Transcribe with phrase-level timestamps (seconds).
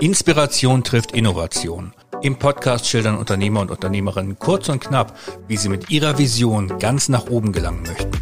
[0.00, 1.92] Inspiration trifft Innovation.
[2.22, 7.08] Im Podcast schildern Unternehmer und Unternehmerinnen kurz und knapp, wie sie mit ihrer Vision ganz
[7.08, 8.12] nach oben gelangen möchten.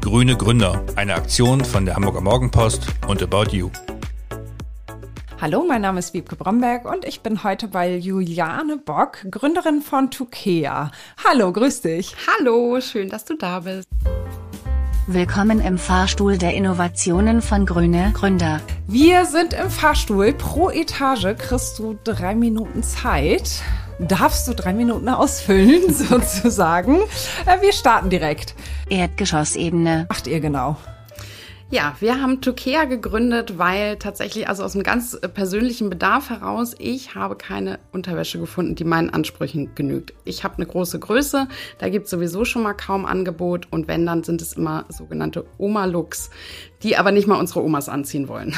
[0.00, 3.70] Grüne Gründer, eine Aktion von der Hamburger Morgenpost und About You.
[5.40, 10.10] Hallo, mein Name ist Wiebke Bromberg und ich bin heute bei Juliane Bock, Gründerin von
[10.10, 10.90] Tukea.
[11.24, 12.16] Hallo, grüß dich.
[12.26, 13.86] Hallo, schön, dass du da bist.
[15.06, 18.60] Willkommen im Fahrstuhl der Innovationen von Grüne Gründer.
[18.86, 20.32] Wir sind im Fahrstuhl.
[20.34, 23.62] Pro Etage kriegst du drei Minuten Zeit.
[23.98, 26.98] Darfst du drei Minuten ausfüllen, sozusagen.
[27.46, 28.54] Äh, wir starten direkt.
[28.88, 30.06] Erdgeschossebene.
[30.08, 30.76] Macht ihr genau?
[31.72, 37.14] Ja, wir haben Tukea gegründet, weil tatsächlich, also aus einem ganz persönlichen Bedarf heraus, ich
[37.14, 40.12] habe keine Unterwäsche gefunden, die meinen Ansprüchen genügt.
[40.24, 41.46] Ich habe eine große Größe,
[41.78, 45.44] da gibt es sowieso schon mal kaum Angebot und wenn, dann sind es immer sogenannte
[45.58, 46.30] Oma-Looks,
[46.82, 48.52] die aber nicht mal unsere Omas anziehen wollen.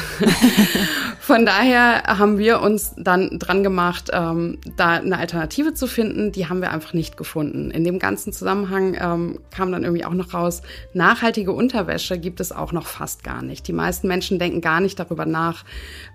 [1.19, 6.31] Von daher haben wir uns dann dran gemacht, ähm, da eine Alternative zu finden.
[6.31, 7.69] Die haben wir einfach nicht gefunden.
[7.69, 10.61] In dem ganzen Zusammenhang ähm, kam dann irgendwie auch noch raus,
[10.93, 13.67] nachhaltige Unterwäsche gibt es auch noch fast gar nicht.
[13.67, 15.63] Die meisten Menschen denken gar nicht darüber nach,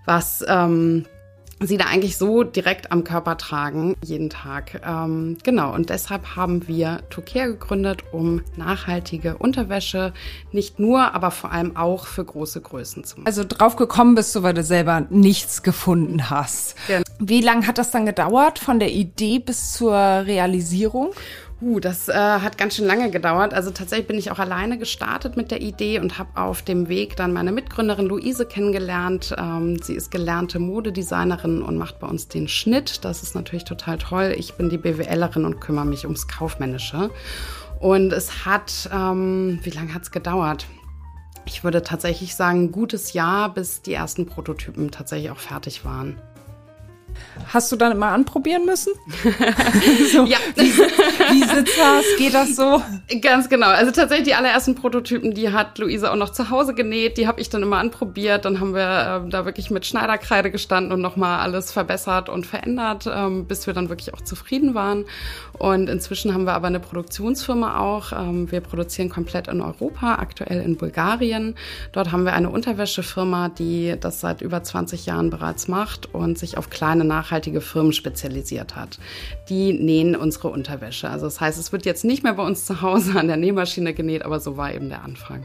[0.04, 1.04] was ähm,
[1.60, 4.80] sie da eigentlich so direkt am Körper tragen, jeden Tag.
[4.86, 10.12] Ähm, genau, und deshalb haben wir Tokea gegründet, um nachhaltige Unterwäsche
[10.52, 13.26] nicht nur, aber vor allem auch für große Größen zu machen.
[13.26, 16.76] Also drauf gekommen bist du, weil du selber nichts gefunden hast.
[16.88, 17.02] Ja.
[17.18, 21.10] Wie lange hat das dann gedauert, von der Idee bis zur Realisierung?
[21.60, 23.52] Uh, das äh, hat ganz schön lange gedauert.
[23.52, 27.16] Also tatsächlich bin ich auch alleine gestartet mit der Idee und habe auf dem Weg
[27.16, 29.34] dann meine Mitgründerin Luise kennengelernt.
[29.36, 33.04] Ähm, sie ist gelernte Modedesignerin und macht bei uns den Schnitt.
[33.04, 34.34] Das ist natürlich total toll.
[34.36, 37.10] Ich bin die BWLerin und kümmere mich ums Kaufmännische.
[37.80, 40.66] Und es hat, ähm, wie lange hat es gedauert?
[41.44, 46.20] Ich würde tatsächlich sagen, ein gutes Jahr, bis die ersten Prototypen tatsächlich auch fertig waren.
[47.52, 48.92] Hast du dann immer anprobieren müssen?
[50.12, 50.36] so, ja.
[50.56, 52.04] Wie, wie sitzt das?
[52.18, 52.82] Geht das so?
[53.22, 53.68] Ganz genau.
[53.68, 57.16] Also tatsächlich die allerersten Prototypen, die hat Luise auch noch zu Hause genäht.
[57.16, 58.44] Die habe ich dann immer anprobiert.
[58.44, 63.08] Dann haben wir äh, da wirklich mit Schneiderkreide gestanden und nochmal alles verbessert und verändert,
[63.10, 65.06] ähm, bis wir dann wirklich auch zufrieden waren.
[65.52, 68.12] Und inzwischen haben wir aber eine Produktionsfirma auch.
[68.12, 71.54] Ähm, wir produzieren komplett in Europa, aktuell in Bulgarien.
[71.92, 76.58] Dort haben wir eine Unterwäschefirma, die das seit über 20 Jahren bereits macht und sich
[76.58, 78.98] auf kleine nachhaltige Firmen spezialisiert hat.
[79.48, 81.10] Die nähen unsere Unterwäsche.
[81.10, 83.94] Also das heißt, es wird jetzt nicht mehr bei uns zu Hause an der Nähmaschine
[83.94, 85.42] genäht, aber so war eben der Anfang.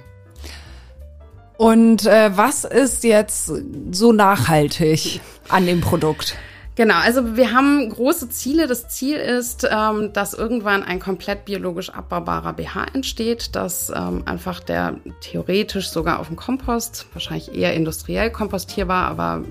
[1.57, 3.51] Und äh, was ist jetzt
[3.91, 6.35] so nachhaltig an dem Produkt?
[6.75, 8.65] Genau, also wir haben große Ziele.
[8.65, 14.59] Das Ziel ist, ähm, dass irgendwann ein komplett biologisch abbaubarer BH entsteht, dass ähm, einfach
[14.59, 19.43] der theoretisch sogar auf dem Kompost, wahrscheinlich eher industriell kompostierbar, aber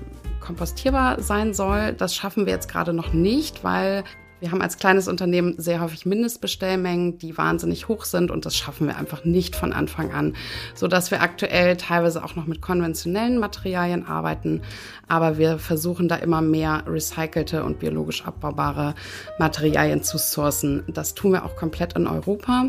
[0.43, 1.93] kompostierbar sein soll.
[1.93, 4.03] Das schaffen wir jetzt gerade noch nicht, weil
[4.43, 8.87] wir haben als kleines Unternehmen sehr häufig Mindestbestellmengen, die wahnsinnig hoch sind und das schaffen
[8.87, 10.35] wir einfach nicht von Anfang an,
[10.75, 14.61] so dass wir aktuell teilweise auch noch mit konventionellen Materialien arbeiten,
[15.07, 18.95] aber wir versuchen da immer mehr recycelte und biologisch abbaubare
[19.39, 20.83] Materialien zu sourcen.
[20.89, 22.65] Das tun wir auch komplett in Europa.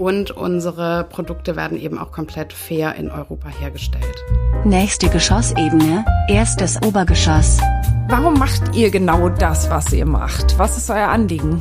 [0.00, 4.24] Und unsere Produkte werden eben auch komplett fair in Europa hergestellt.
[4.64, 7.58] Nächste Geschossebene, erstes Obergeschoss.
[8.08, 10.58] Warum macht ihr genau das, was ihr macht?
[10.58, 11.60] Was ist euer Anliegen?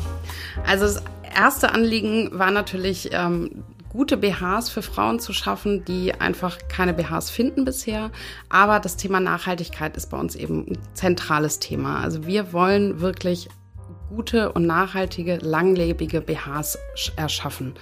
[0.65, 1.03] Also das
[1.35, 7.29] erste Anliegen war natürlich, ähm, gute BHs für Frauen zu schaffen, die einfach keine BHs
[7.29, 8.09] finden bisher.
[8.47, 11.99] Aber das Thema Nachhaltigkeit ist bei uns eben ein zentrales Thema.
[11.99, 13.49] Also wir wollen wirklich
[14.09, 16.77] gute und nachhaltige, langlebige BHs
[17.15, 17.75] erschaffen.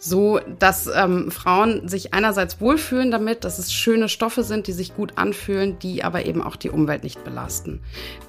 [0.00, 4.94] So, dass ähm, Frauen sich einerseits wohlfühlen damit, dass es schöne Stoffe sind, die sich
[4.94, 7.80] gut anfühlen, die aber eben auch die Umwelt nicht belasten.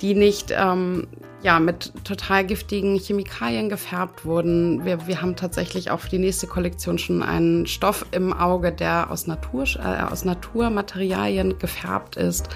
[0.02, 1.08] Die nicht ähm,
[1.44, 4.84] ja, mit total giftigen Chemikalien gefärbt wurden.
[4.84, 9.12] Wir, wir haben tatsächlich auch für die nächste Kollektion schon einen Stoff im Auge, der
[9.12, 12.50] aus, Natur, äh, aus Naturmaterialien gefärbt ist.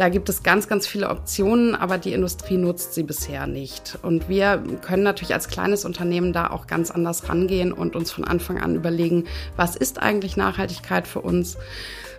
[0.00, 3.98] Da gibt es ganz, ganz viele Optionen, aber die Industrie nutzt sie bisher nicht.
[4.00, 8.24] Und wir können natürlich als kleines Unternehmen da auch ganz anders rangehen und uns von
[8.24, 9.26] Anfang an überlegen,
[9.56, 11.58] was ist eigentlich Nachhaltigkeit für uns?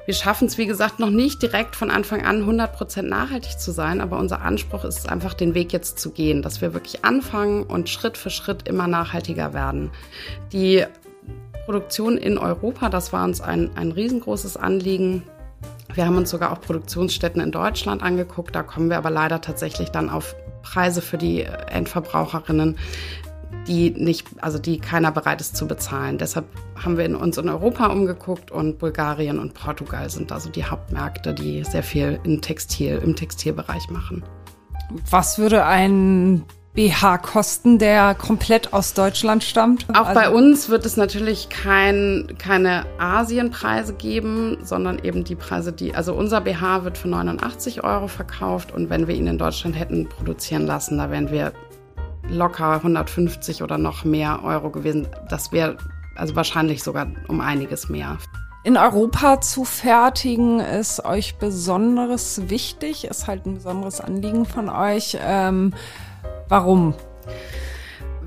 [0.05, 3.99] Wir schaffen es, wie gesagt, noch nicht direkt von Anfang an 100% nachhaltig zu sein,
[3.99, 7.89] aber unser Anspruch ist einfach, den Weg jetzt zu gehen, dass wir wirklich anfangen und
[7.89, 9.89] Schritt für Schritt immer nachhaltiger werden.
[10.53, 10.85] Die
[11.65, 15.23] Produktion in Europa, das war uns ein, ein riesengroßes Anliegen.
[15.93, 18.55] Wir haben uns sogar auch Produktionsstätten in Deutschland angeguckt.
[18.55, 22.77] Da kommen wir aber leider tatsächlich dann auf Preise für die Endverbraucherinnen,
[23.67, 26.17] die nicht, also die keiner bereit ist zu bezahlen.
[26.17, 26.45] Deshalb
[26.83, 31.33] haben wir in uns in Europa umgeguckt und Bulgarien und Portugal sind also die Hauptmärkte,
[31.33, 34.23] die sehr viel in Textil, im Textilbereich machen.
[35.09, 39.85] Was würde ein BH kosten, der komplett aus Deutschland stammt?
[39.93, 45.73] Auch also bei uns wird es natürlich kein, keine Asienpreise geben, sondern eben die Preise,
[45.73, 49.77] die, also unser BH wird für 89 Euro verkauft und wenn wir ihn in Deutschland
[49.77, 51.51] hätten produzieren lassen, da wären wir
[52.29, 55.07] locker 150 oder noch mehr Euro gewesen.
[55.29, 55.75] Das wäre
[56.15, 58.17] also wahrscheinlich sogar um einiges mehr.
[58.63, 65.17] In Europa zu fertigen ist euch besonderes wichtig, ist halt ein besonderes Anliegen von euch.
[65.19, 65.73] Ähm,
[66.51, 66.93] warum?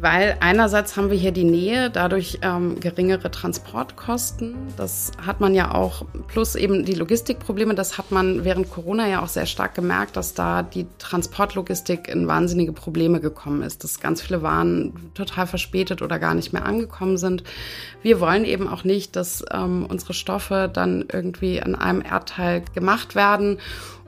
[0.05, 4.55] weil einerseits haben wir hier die Nähe, dadurch ähm, geringere Transportkosten.
[4.77, 9.23] Das hat man ja auch, plus eben die Logistikprobleme, das hat man während Corona ja
[9.23, 14.21] auch sehr stark gemerkt, dass da die Transportlogistik in wahnsinnige Probleme gekommen ist, dass ganz
[14.21, 17.43] viele Waren total verspätet oder gar nicht mehr angekommen sind.
[18.03, 23.15] Wir wollen eben auch nicht, dass ähm, unsere Stoffe dann irgendwie an einem Erdteil gemacht
[23.15, 23.57] werden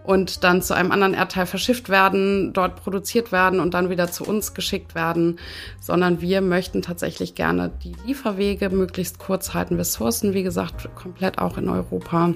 [0.07, 4.25] und dann zu einem anderen Erdteil verschifft werden, dort produziert werden und dann wieder zu
[4.25, 5.39] uns geschickt werden,
[5.81, 9.77] sondern wir möchten tatsächlich gerne die Lieferwege möglichst kurz halten.
[9.77, 12.35] Wir sourcen, wie gesagt, komplett auch in Europa.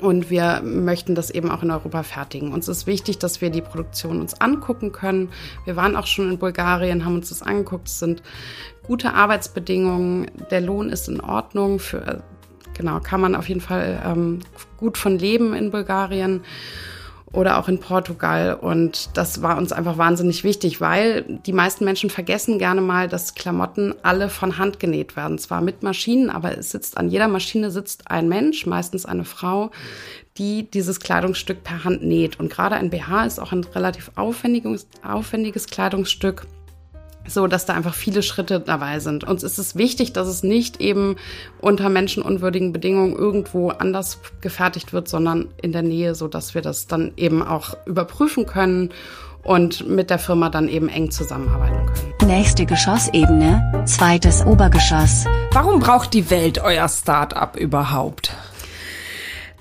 [0.00, 2.52] Und wir möchten das eben auch in Europa fertigen.
[2.52, 5.30] Uns ist wichtig, dass wir die Produktion uns angucken können.
[5.64, 7.88] Wir waren auch schon in Bulgarien, haben uns das angeguckt.
[7.88, 8.22] Es sind
[8.86, 10.30] gute Arbeitsbedingungen.
[10.50, 11.80] Der Lohn ist in Ordnung.
[11.80, 12.22] Für,
[12.80, 14.40] genau, kann man auf jeden Fall ähm,
[14.78, 16.42] gut von leben in Bulgarien
[17.32, 18.54] oder auch in Portugal.
[18.54, 23.34] Und das war uns einfach wahnsinnig wichtig, weil die meisten Menschen vergessen gerne mal, dass
[23.34, 25.38] Klamotten alle von Hand genäht werden.
[25.38, 29.70] Zwar mit Maschinen, aber es sitzt an jeder Maschine sitzt ein Mensch, meistens eine Frau,
[30.38, 32.40] die dieses Kleidungsstück per Hand näht.
[32.40, 36.46] Und gerade ein BH ist auch ein relativ aufwendiges, aufwendiges Kleidungsstück
[37.30, 39.24] so dass da einfach viele Schritte dabei sind.
[39.24, 41.16] Uns ist es wichtig, dass es nicht eben
[41.60, 46.86] unter menschenunwürdigen Bedingungen irgendwo anders gefertigt wird, sondern in der Nähe, so dass wir das
[46.86, 48.90] dann eben auch überprüfen können
[49.42, 52.30] und mit der Firma dann eben eng zusammenarbeiten können.
[52.30, 55.24] Nächste Geschossebene, zweites Obergeschoss.
[55.52, 58.32] Warum braucht die Welt euer Start-up überhaupt?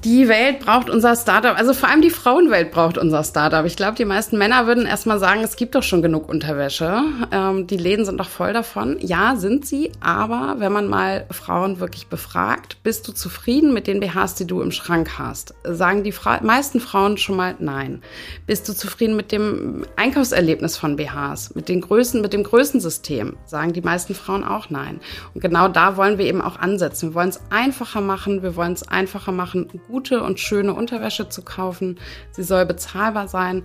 [0.04, 3.66] Die Welt braucht unser Startup, also vor allem die Frauenwelt braucht unser Startup.
[3.66, 7.02] Ich glaube, die meisten Männer würden erstmal sagen, es gibt doch schon genug Unterwäsche.
[7.32, 8.98] Ähm, die Läden sind doch voll davon.
[9.00, 14.00] Ja, sind sie, aber wenn man mal Frauen wirklich befragt, bist du zufrieden mit den
[14.00, 15.54] BHs, die du im Schrank hast?
[15.64, 18.02] Sagen die Fra meisten Frauen schon mal nein.
[18.48, 23.36] Bist du zufrieden mit dem Einkaufserlebnis von BHs, mit den Größen, mit dem Größensystem?
[23.46, 25.02] Sagen die meisten Frauen auch nein.
[25.34, 27.10] Und genau da wollen wir eben auch ansetzen.
[27.10, 28.44] Wir wollen es einfacher machen.
[28.44, 32.00] Wir wollen es einfacher machen, gute und schöne Unterwäsche zu kaufen.
[32.32, 33.64] Sie soll bezahlbar sein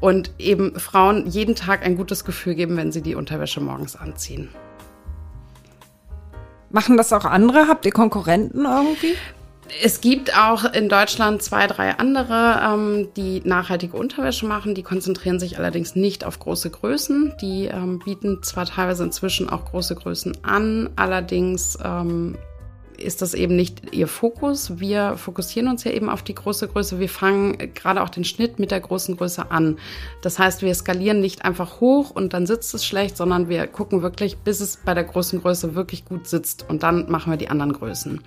[0.00, 4.48] und eben Frauen jeden Tag ein gutes Gefühl geben, wenn sie die Unterwäsche morgens anziehen.
[6.70, 7.66] Machen das auch andere?
[7.66, 9.14] Habt ihr Konkurrenten irgendwie?
[9.82, 14.74] Es gibt auch in Deutschland zwei, drei andere, ähm, die nachhaltige Unterwäsche machen.
[14.74, 17.34] Die konzentrieren sich allerdings nicht auf große Größen.
[17.40, 22.36] Die ähm, bieten zwar teilweise inzwischen auch große Größen an, allerdings ähm,
[22.98, 24.78] ist das eben nicht ihr Fokus.
[24.80, 26.98] Wir fokussieren uns ja eben auf die große Größe.
[26.98, 29.78] Wir fangen gerade auch den Schnitt mit der großen Größe an.
[30.22, 34.02] Das heißt, wir skalieren nicht einfach hoch und dann sitzt es schlecht, sondern wir gucken
[34.02, 37.48] wirklich, bis es bei der großen Größe wirklich gut sitzt und dann machen wir die
[37.48, 38.20] anderen Größen.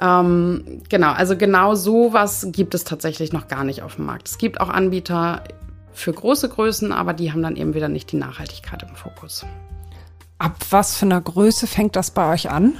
[0.00, 4.28] Ähm, genau, also genau sowas gibt es tatsächlich noch gar nicht auf dem Markt.
[4.28, 5.44] Es gibt auch Anbieter
[5.92, 9.46] für große Größen, aber die haben dann eben wieder nicht die Nachhaltigkeit im Fokus.
[10.38, 12.72] Ab was für einer Größe fängt das bei euch an?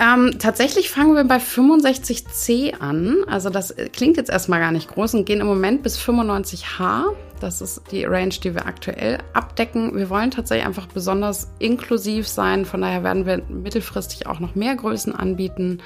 [0.00, 3.18] Ähm, tatsächlich fangen wir bei 65C an.
[3.26, 7.12] Also das klingt jetzt erstmal gar nicht groß und gehen im Moment bis 95H.
[7.38, 9.96] Das ist die Range, die wir aktuell abdecken.
[9.96, 12.64] Wir wollen tatsächlich einfach besonders inklusiv sein.
[12.64, 15.78] Von daher werden wir mittelfristig auch noch mehr Größen anbieten.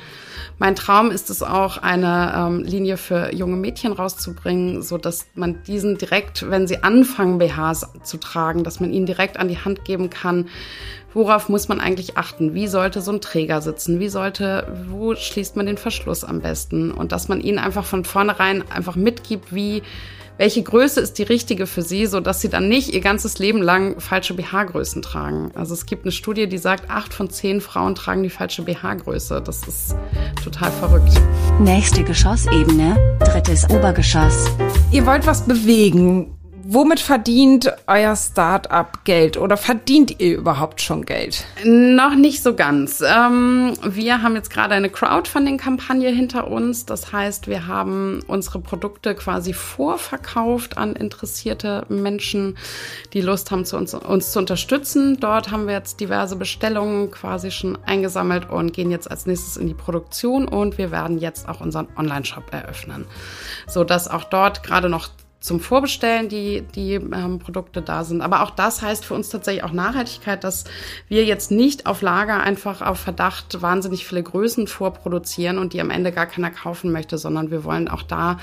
[0.58, 5.62] Mein Traum ist es auch, eine ähm, Linie für junge Mädchen rauszubringen, so dass man
[5.64, 9.84] diesen direkt, wenn sie anfangen, BHs zu tragen, dass man ihnen direkt an die Hand
[9.84, 10.48] geben kann,
[11.14, 12.54] worauf muss man eigentlich achten?
[12.54, 14.00] Wie sollte so ein Träger sitzen?
[14.00, 16.90] Wie sollte, wo schließt man den Verschluss am besten?
[16.90, 19.82] Und dass man ihnen einfach von vornherein einfach mitgibt, wie
[20.36, 23.62] welche Größe ist die richtige für sie, so dass sie dann nicht ihr ganzes Leben
[23.62, 25.52] lang falsche BH-Größen tragen.
[25.54, 29.40] Also es gibt eine Studie, die sagt, acht von zehn Frauen tragen die falsche BH-Größe.
[29.40, 29.94] Das ist
[30.42, 31.20] total verrückt.
[31.60, 34.46] Nächste Geschossebene, drittes Obergeschoss.
[34.90, 36.34] Ihr wollt was bewegen.
[36.66, 41.44] Womit verdient euer Startup Geld oder verdient ihr überhaupt schon Geld?
[41.62, 43.02] Noch nicht so ganz.
[43.02, 46.86] Ähm, wir haben jetzt gerade eine Crowdfunding-Kampagne hinter uns.
[46.86, 52.56] Das heißt, wir haben unsere Produkte quasi vorverkauft an interessierte Menschen,
[53.12, 55.18] die Lust haben, zu uns, uns zu unterstützen.
[55.20, 59.68] Dort haben wir jetzt diverse Bestellungen quasi schon eingesammelt und gehen jetzt als nächstes in
[59.68, 63.04] die Produktion und wir werden jetzt auch unseren Online-Shop eröffnen,
[63.66, 65.10] so dass auch dort gerade noch
[65.44, 68.22] zum Vorbestellen die, die ähm, Produkte da sind.
[68.22, 70.64] Aber auch das heißt für uns tatsächlich auch Nachhaltigkeit, dass
[71.06, 75.90] wir jetzt nicht auf Lager einfach auf Verdacht wahnsinnig viele Größen vorproduzieren und die am
[75.90, 78.38] Ende gar keiner kaufen möchte, sondern wir wollen auch da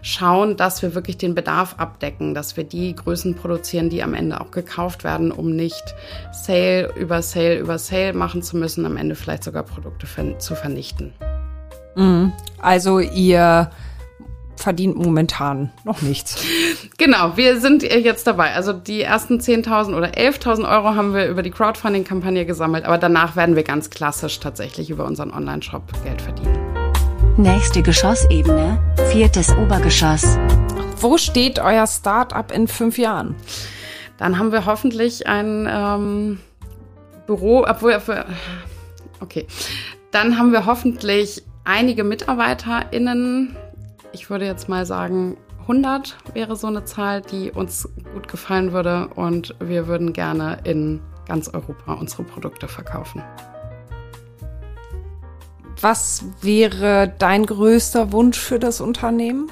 [0.00, 4.40] schauen, dass wir wirklich den Bedarf abdecken, dass wir die Größen produzieren, die am Ende
[4.40, 5.96] auch gekauft werden, um nicht
[6.30, 10.06] Sale über Sale über Sale machen zu müssen, am Ende vielleicht sogar Produkte
[10.38, 11.14] zu vernichten.
[11.96, 12.32] Mhm.
[12.58, 13.72] Also ihr
[14.64, 16.42] verdient momentan noch nichts.
[16.98, 18.54] Genau, wir sind jetzt dabei.
[18.54, 23.36] Also die ersten 10.000 oder 11.000 Euro haben wir über die Crowdfunding-Kampagne gesammelt, aber danach
[23.36, 26.58] werden wir ganz klassisch tatsächlich über unseren Online-Shop Geld verdienen.
[27.36, 28.80] Nächste Geschossebene,
[29.12, 30.38] viertes Obergeschoss.
[31.00, 33.36] Wo steht euer Startup in fünf Jahren?
[34.16, 36.38] Dann haben wir hoffentlich ein ähm,
[37.26, 38.00] Büro, obwohl,
[39.20, 39.46] okay,
[40.10, 43.56] dann haben wir hoffentlich einige MitarbeiterInnen,
[44.14, 49.08] ich würde jetzt mal sagen, 100 wäre so eine Zahl, die uns gut gefallen würde
[49.08, 53.22] und wir würden gerne in ganz Europa unsere Produkte verkaufen.
[55.80, 59.50] Was wäre dein größter Wunsch für das Unternehmen?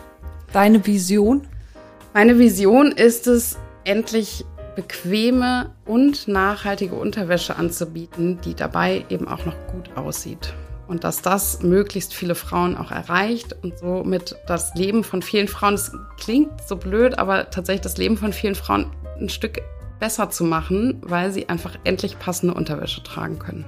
[0.52, 1.46] Deine Vision?
[2.14, 4.44] Meine Vision ist es, endlich
[4.76, 10.54] bequeme und nachhaltige Unterwäsche anzubieten, die dabei eben auch noch gut aussieht
[10.88, 15.74] und dass das möglichst viele Frauen auch erreicht und somit das Leben von vielen Frauen,
[15.74, 19.62] es klingt so blöd, aber tatsächlich das Leben von vielen Frauen ein Stück
[20.00, 23.64] besser zu machen, weil sie einfach endlich passende Unterwäsche tragen können.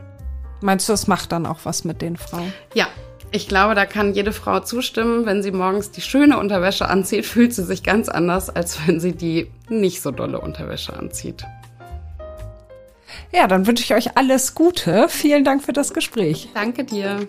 [0.61, 2.52] Meinst du, das macht dann auch was mit den Frauen?
[2.75, 2.88] Ja,
[3.30, 5.26] ich glaube, da kann jede Frau zustimmen.
[5.26, 9.12] Wenn sie morgens die schöne Unterwäsche anzieht, fühlt sie sich ganz anders, als wenn sie
[9.12, 11.44] die nicht so dolle Unterwäsche anzieht.
[13.34, 15.08] Ja, dann wünsche ich euch alles Gute.
[15.08, 16.50] Vielen Dank für das Gespräch.
[16.54, 17.26] Danke dir.